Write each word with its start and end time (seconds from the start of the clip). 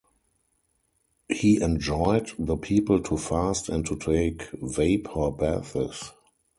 He 1.29 1.61
enjoined 1.61 2.31
the 2.39 2.57
people 2.57 3.03
to 3.03 3.17
fast 3.17 3.69
and 3.69 3.85
to 3.85 3.95
take 3.95 4.49
vapor 4.53 5.29
baths. 5.29 6.11